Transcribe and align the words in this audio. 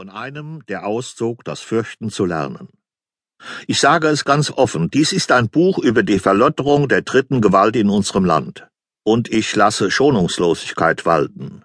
von 0.00 0.08
einem, 0.08 0.64
der 0.66 0.86
auszog, 0.86 1.44
das 1.44 1.60
Fürchten 1.60 2.08
zu 2.08 2.24
lernen. 2.24 2.70
Ich 3.66 3.80
sage 3.80 4.08
es 4.08 4.24
ganz 4.24 4.50
offen, 4.50 4.90
dies 4.90 5.12
ist 5.12 5.30
ein 5.30 5.50
Buch 5.50 5.76
über 5.76 6.02
die 6.02 6.18
Verlotterung 6.18 6.88
der 6.88 7.02
dritten 7.02 7.42
Gewalt 7.42 7.76
in 7.76 7.90
unserem 7.90 8.24
Land. 8.24 8.66
Und 9.04 9.30
ich 9.30 9.54
lasse 9.54 9.90
Schonungslosigkeit 9.90 11.04
walten. 11.04 11.64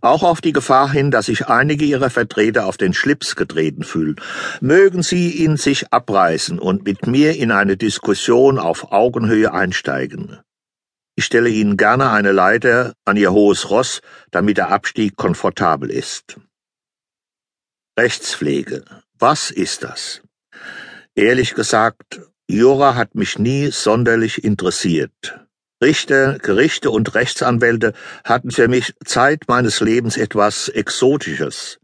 Auch 0.00 0.24
auf 0.24 0.40
die 0.40 0.52
Gefahr 0.52 0.90
hin, 0.90 1.12
dass 1.12 1.26
sich 1.26 1.46
einige 1.46 1.84
ihrer 1.84 2.10
Vertreter 2.10 2.66
auf 2.66 2.78
den 2.78 2.94
Schlips 2.94 3.36
getreten 3.36 3.84
fühlen. 3.84 4.16
Mögen 4.60 5.04
sie 5.04 5.30
ihn 5.30 5.56
sich 5.56 5.92
abreißen 5.92 6.58
und 6.58 6.84
mit 6.84 7.06
mir 7.06 7.36
in 7.36 7.52
eine 7.52 7.76
Diskussion 7.76 8.58
auf 8.58 8.90
Augenhöhe 8.90 9.52
einsteigen. 9.52 10.40
Ich 11.14 11.26
stelle 11.26 11.48
Ihnen 11.48 11.76
gerne 11.76 12.10
eine 12.10 12.32
Leiter 12.32 12.94
an 13.04 13.16
Ihr 13.16 13.30
hohes 13.30 13.70
Ross, 13.70 14.00
damit 14.32 14.56
der 14.56 14.72
Abstieg 14.72 15.14
komfortabel 15.14 15.90
ist. 15.90 16.40
Rechtspflege. 17.98 18.84
Was 19.18 19.50
ist 19.50 19.82
das? 19.82 20.22
Ehrlich 21.16 21.56
gesagt, 21.56 22.20
Jura 22.48 22.94
hat 22.94 23.16
mich 23.16 23.40
nie 23.40 23.72
sonderlich 23.72 24.44
interessiert. 24.44 25.40
Richter, 25.82 26.38
Gerichte 26.38 26.92
und 26.92 27.16
Rechtsanwälte 27.16 27.94
hatten 28.22 28.52
für 28.52 28.68
mich 28.68 28.94
Zeit 29.04 29.48
meines 29.48 29.80
Lebens 29.80 30.16
etwas 30.16 30.68
Exotisches. 30.68 31.80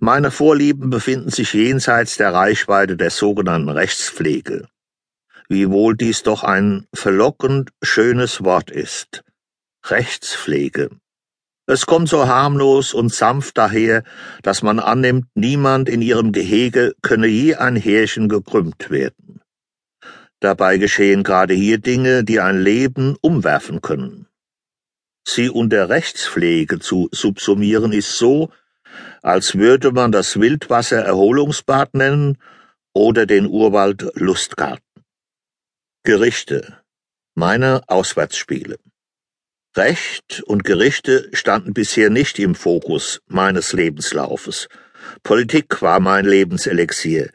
Meine 0.00 0.32
Vorlieben 0.32 0.90
befinden 0.90 1.30
sich 1.30 1.52
jenseits 1.52 2.16
der 2.16 2.34
Reichweite 2.34 2.96
der 2.96 3.10
sogenannten 3.10 3.68
Rechtspflege. 3.68 4.66
Wiewohl 5.48 5.96
dies 5.96 6.24
doch 6.24 6.42
ein 6.42 6.88
verlockend 6.92 7.70
schönes 7.80 8.42
Wort 8.42 8.72
ist. 8.72 9.22
Rechtspflege. 9.86 10.90
Es 11.66 11.86
kommt 11.86 12.10
so 12.10 12.28
harmlos 12.28 12.92
und 12.92 13.12
sanft 13.12 13.56
daher, 13.56 14.04
dass 14.42 14.62
man 14.62 14.78
annimmt, 14.78 15.26
niemand 15.34 15.88
in 15.88 16.02
ihrem 16.02 16.32
Gehege 16.32 16.94
könne 17.00 17.26
je 17.26 17.54
ein 17.54 17.76
Härchen 17.76 18.28
gekrümmt 18.28 18.90
werden. 18.90 19.40
Dabei 20.40 20.76
geschehen 20.76 21.22
gerade 21.22 21.54
hier 21.54 21.78
Dinge, 21.78 22.22
die 22.22 22.38
ein 22.38 22.60
Leben 22.60 23.16
umwerfen 23.22 23.80
können. 23.80 24.26
Sie 25.26 25.48
unter 25.48 25.88
Rechtspflege 25.88 26.80
zu 26.80 27.08
subsumieren 27.12 27.92
ist 27.92 28.18
so, 28.18 28.50
als 29.22 29.54
würde 29.54 29.90
man 29.90 30.12
das 30.12 30.38
Wildwasser 30.38 31.02
Erholungsbad 31.02 31.94
nennen 31.94 32.36
oder 32.92 33.24
den 33.24 33.46
Urwald 33.46 34.06
Lustgarten. 34.14 34.82
Gerichte. 36.02 36.78
Meine 37.34 37.82
Auswärtsspiele. 37.88 38.78
Recht 39.76 40.40
und 40.46 40.62
Gerichte 40.62 41.28
standen 41.32 41.74
bisher 41.74 42.08
nicht 42.08 42.38
im 42.38 42.54
Fokus 42.54 43.20
meines 43.26 43.72
Lebenslaufes. 43.72 44.68
Politik 45.24 45.82
war 45.82 45.98
mein 45.98 46.24
Lebenselixier. 46.24 47.30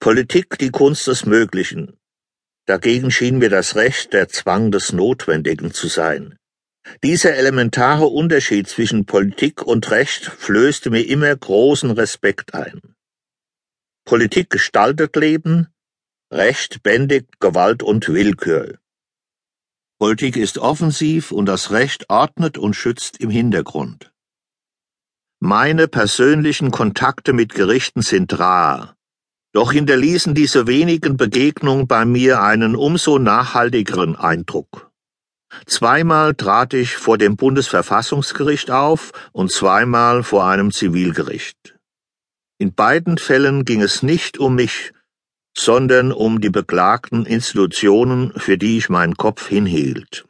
Politik 0.00 0.56
die 0.58 0.70
Kunst 0.70 1.06
des 1.06 1.26
Möglichen. 1.26 1.98
Dagegen 2.64 3.10
schien 3.10 3.36
mir 3.36 3.50
das 3.50 3.76
Recht 3.76 4.14
der 4.14 4.28
Zwang 4.28 4.70
des 4.70 4.94
Notwendigen 4.94 5.72
zu 5.72 5.88
sein. 5.88 6.36
Dieser 7.02 7.34
elementare 7.34 8.06
Unterschied 8.06 8.68
zwischen 8.68 9.04
Politik 9.04 9.62
und 9.62 9.90
Recht 9.90 10.24
flößte 10.24 10.88
mir 10.88 11.06
immer 11.06 11.36
großen 11.36 11.90
Respekt 11.90 12.54
ein. 12.54 12.80
Politik 14.06 14.48
gestaltet 14.48 15.14
Leben, 15.16 15.68
Recht 16.32 16.82
bändigt 16.82 17.38
Gewalt 17.38 17.82
und 17.82 18.08
Willkür. 18.08 18.78
Politik 20.02 20.36
ist 20.36 20.58
offensiv 20.58 21.30
und 21.30 21.46
das 21.46 21.70
Recht 21.70 22.10
ordnet 22.10 22.58
und 22.58 22.74
schützt 22.74 23.20
im 23.20 23.30
Hintergrund. 23.30 24.10
Meine 25.38 25.86
persönlichen 25.86 26.72
Kontakte 26.72 27.32
mit 27.32 27.54
Gerichten 27.54 28.02
sind 28.02 28.36
rar, 28.36 28.96
doch 29.52 29.70
hinterließen 29.70 30.34
diese 30.34 30.66
wenigen 30.66 31.16
Begegnungen 31.16 31.86
bei 31.86 32.04
mir 32.04 32.42
einen 32.42 32.74
umso 32.74 33.20
nachhaltigeren 33.20 34.16
Eindruck. 34.16 34.90
Zweimal 35.66 36.34
trat 36.34 36.74
ich 36.74 36.96
vor 36.96 37.16
dem 37.16 37.36
Bundesverfassungsgericht 37.36 38.72
auf 38.72 39.12
und 39.30 39.52
zweimal 39.52 40.24
vor 40.24 40.46
einem 40.46 40.72
Zivilgericht. 40.72 41.78
In 42.58 42.74
beiden 42.74 43.18
Fällen 43.18 43.64
ging 43.64 43.80
es 43.80 44.02
nicht 44.02 44.36
um 44.38 44.56
mich, 44.56 44.92
sondern 45.56 46.12
um 46.12 46.40
die 46.40 46.50
beklagten 46.50 47.26
Institutionen, 47.26 48.32
für 48.36 48.58
die 48.58 48.78
ich 48.78 48.88
meinen 48.88 49.16
Kopf 49.16 49.48
hinhielt. 49.48 50.24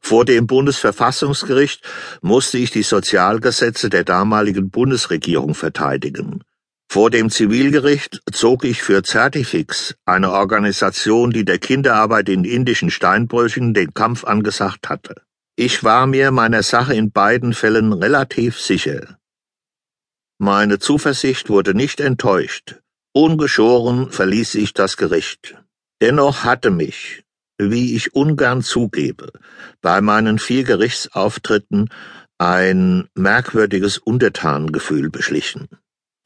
Vor 0.00 0.24
dem 0.24 0.46
Bundesverfassungsgericht 0.46 1.82
musste 2.20 2.58
ich 2.58 2.70
die 2.70 2.82
Sozialgesetze 2.82 3.90
der 3.90 4.04
damaligen 4.04 4.70
Bundesregierung 4.70 5.54
verteidigen. 5.54 6.42
Vor 6.88 7.10
dem 7.10 7.30
Zivilgericht 7.30 8.20
zog 8.32 8.64
ich 8.64 8.82
für 8.82 9.02
Certifix, 9.02 9.96
eine 10.04 10.30
Organisation, 10.30 11.30
die 11.30 11.44
der 11.44 11.58
Kinderarbeit 11.58 12.28
in 12.28 12.44
indischen 12.44 12.90
Steinbrüchen 12.90 13.74
den 13.74 13.92
Kampf 13.92 14.24
angesagt 14.24 14.88
hatte. 14.88 15.22
Ich 15.56 15.82
war 15.84 16.06
mir 16.06 16.30
meiner 16.30 16.62
Sache 16.62 16.94
in 16.94 17.10
beiden 17.10 17.54
Fällen 17.54 17.92
relativ 17.92 18.60
sicher. 18.60 19.18
Meine 20.38 20.78
Zuversicht 20.78 21.48
wurde 21.48 21.74
nicht 21.74 21.98
enttäuscht. 21.98 22.76
Ungeschoren 23.16 24.10
verließ 24.10 24.56
ich 24.56 24.74
das 24.74 24.98
Gericht. 24.98 25.56
Dennoch 26.02 26.44
hatte 26.44 26.70
mich, 26.70 27.24
wie 27.56 27.96
ich 27.96 28.14
ungern 28.14 28.62
zugebe, 28.62 29.32
bei 29.80 30.02
meinen 30.02 30.38
vier 30.38 30.64
Gerichtsauftritten 30.64 31.88
ein 32.36 33.08
merkwürdiges 33.14 33.96
Untertanengefühl 33.96 35.08
beschlichen. 35.08 35.66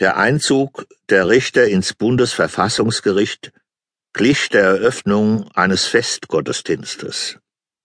Der 0.00 0.16
Einzug 0.16 0.84
der 1.08 1.28
Richter 1.28 1.68
ins 1.68 1.94
Bundesverfassungsgericht 1.94 3.52
glich 4.12 4.48
der 4.48 4.64
Eröffnung 4.64 5.48
eines 5.54 5.84
Festgottesdienstes. 5.84 7.38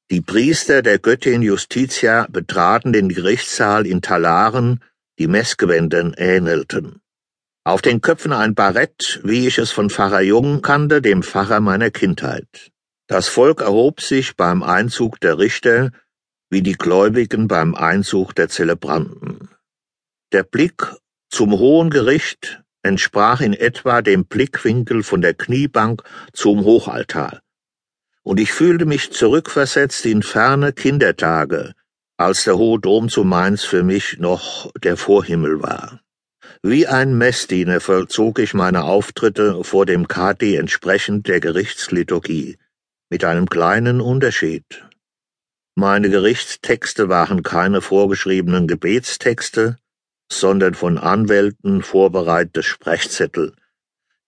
Die 0.09 0.21
Priester 0.21 0.81
der 0.81 0.97
Göttin 0.97 1.43
Justitia 1.43 2.25
betraten 2.27 2.91
den 2.91 3.09
Gerichtssaal 3.09 3.85
in 3.85 4.01
Talaren, 4.01 4.83
die 5.19 5.27
Messgewändern 5.27 6.15
ähnelten. 6.17 7.03
Auf 7.67 7.81
den 7.81 7.99
Köpfen 7.99 8.31
ein 8.31 8.53
Barett, 8.53 9.19
wie 9.23 9.47
ich 9.47 9.57
es 9.57 9.71
von 9.71 9.89
Pfarrer 9.89 10.21
Jung 10.21 10.61
kannte, 10.61 11.01
dem 11.01 11.23
Pfarrer 11.23 11.61
meiner 11.61 11.89
Kindheit. 11.89 12.71
Das 13.07 13.27
Volk 13.27 13.61
erhob 13.61 14.01
sich 14.01 14.35
beim 14.35 14.61
Einzug 14.61 15.19
der 15.19 15.39
Richter, 15.39 15.89
wie 16.51 16.61
die 16.61 16.73
Gläubigen 16.73 17.47
beim 17.47 17.73
Einzug 17.73 18.35
der 18.35 18.49
Zelebranten. 18.49 19.49
Der 20.31 20.43
Blick 20.43 20.93
zum 21.31 21.53
Hohen 21.53 21.89
Gericht 21.89 22.61
entsprach 22.83 23.41
in 23.41 23.53
etwa 23.53 24.03
dem 24.03 24.25
Blickwinkel 24.25 25.01
von 25.01 25.21
der 25.21 25.33
Kniebank 25.33 26.03
zum 26.33 26.65
Hochaltar. 26.65 27.41
Und 28.21 28.39
ich 28.39 28.53
fühlte 28.53 28.85
mich 28.85 29.11
zurückversetzt 29.11 30.05
in 30.05 30.21
ferne 30.21 30.71
Kindertage, 30.71 31.73
als 32.15 32.43
der 32.43 32.59
Hohe 32.59 32.79
Dom 32.79 33.09
zu 33.09 33.23
Mainz 33.23 33.63
für 33.63 33.81
mich 33.81 34.19
noch 34.19 34.71
der 34.83 34.97
Vorhimmel 34.97 35.63
war. 35.63 36.04
Wie 36.67 36.87
ein 36.87 37.15
Messdiener 37.15 37.79
vollzog 37.79 38.39
ich 38.39 38.55
meine 38.55 38.85
Auftritte 38.85 39.63
vor 39.63 39.85
dem 39.85 40.07
Kadi 40.07 40.55
entsprechend 40.55 41.27
der 41.27 41.39
Gerichtsliturgie, 41.39 42.57
mit 43.11 43.23
einem 43.23 43.47
kleinen 43.47 44.01
Unterschied. 44.01 44.65
Meine 45.75 46.09
Gerichtstexte 46.09 47.07
waren 47.07 47.43
keine 47.43 47.81
vorgeschriebenen 47.81 48.67
Gebetstexte, 48.67 49.77
sondern 50.31 50.73
von 50.73 50.97
Anwälten 50.97 51.83
vorbereitete 51.83 52.63
Sprechzettel, 52.63 53.53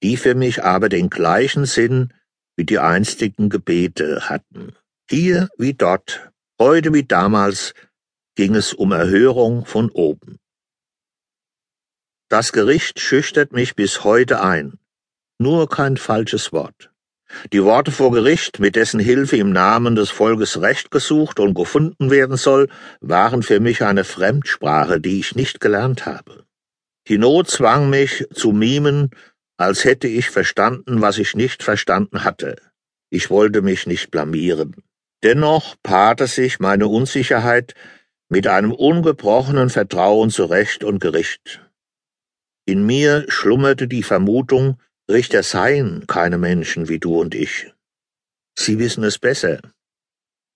die 0.03 0.15
für 0.15 0.35
mich 0.35 0.63
aber 0.63 0.89
den 0.89 1.09
gleichen 1.09 1.65
Sinn 1.65 2.13
wie 2.55 2.65
die 2.65 2.77
einstigen 2.77 3.49
Gebete 3.49 4.29
hatten. 4.29 4.75
Hier 5.09 5.49
wie 5.57 5.73
dort, 5.73 6.29
heute 6.61 6.93
wie 6.93 7.03
damals, 7.03 7.73
ging 8.35 8.53
es 8.53 8.73
um 8.73 8.91
Erhörung 8.91 9.65
von 9.65 9.89
oben. 9.89 10.37
Das 12.29 12.51
Gericht 12.51 12.99
schüchtert 12.99 13.53
mich 13.53 13.75
bis 13.75 14.03
heute 14.03 14.41
ein. 14.41 14.79
Nur 15.39 15.69
kein 15.69 15.95
falsches 15.95 16.51
Wort. 16.51 16.91
Die 17.53 17.63
Worte 17.63 17.91
vor 17.91 18.11
Gericht, 18.11 18.59
mit 18.59 18.75
dessen 18.75 18.99
Hilfe 18.99 19.37
im 19.37 19.53
Namen 19.53 19.95
des 19.95 20.09
Volkes 20.09 20.61
Recht 20.61 20.91
gesucht 20.91 21.39
und 21.39 21.53
gefunden 21.53 22.11
werden 22.11 22.35
soll, 22.35 22.67
waren 22.99 23.43
für 23.43 23.61
mich 23.61 23.81
eine 23.81 24.03
Fremdsprache, 24.03 24.99
die 24.99 25.19
ich 25.19 25.35
nicht 25.35 25.61
gelernt 25.61 26.05
habe. 26.05 26.45
Die 27.07 27.17
Not 27.17 27.49
zwang 27.49 27.89
mich 27.89 28.25
zu 28.33 28.51
mimen, 28.51 29.11
als 29.55 29.85
hätte 29.85 30.09
ich 30.09 30.29
verstanden, 30.29 31.01
was 31.01 31.19
ich 31.19 31.33
nicht 31.33 31.63
verstanden 31.63 32.25
hatte. 32.25 32.57
Ich 33.09 33.29
wollte 33.29 33.61
mich 33.61 33.87
nicht 33.87 34.11
blamieren. 34.11 34.75
Dennoch 35.23 35.75
paarte 35.81 36.27
sich 36.27 36.59
meine 36.59 36.89
Unsicherheit 36.89 37.73
mit 38.27 38.47
einem 38.47 38.73
ungebrochenen 38.73 39.69
Vertrauen 39.69 40.29
zu 40.29 40.43
Recht 40.43 40.83
und 40.83 40.99
Gericht. 40.99 41.66
In 42.67 42.85
mir 42.85 43.25
schlummerte 43.29 43.87
die 43.87 44.03
Vermutung, 44.03 44.77
Richter 45.09 45.41
seien 45.41 46.05
keine 46.05 46.37
Menschen 46.37 46.89
wie 46.89 46.99
du 46.99 47.17
und 47.17 47.33
ich. 47.33 47.71
Sie 48.59 48.77
wissen 48.77 49.05
es 49.05 49.19
besser. 49.19 49.61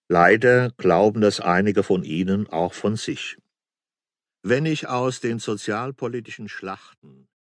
Leider 0.09 0.71
glauben 0.71 1.21
das 1.21 1.39
einige 1.39 1.83
von 1.83 2.03
ihnen 2.03 2.47
auch 2.47 2.73
von 2.73 2.97
sich. 2.97 3.37
Wenn 4.43 4.65
ich 4.65 4.89
aus 4.89 5.21
den 5.21 5.39
sozialpolitischen 5.39 6.49
Schlachten 6.49 7.29